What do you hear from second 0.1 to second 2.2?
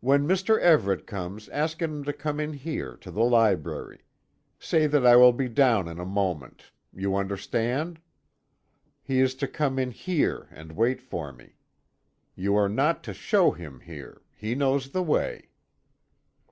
Mr. Everet comes, ask him to